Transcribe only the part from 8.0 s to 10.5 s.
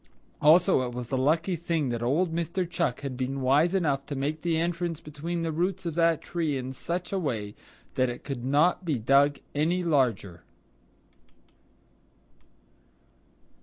it could not be dug any larger.